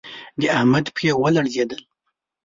[0.39, 1.81] د احمد پښې و لړزېدل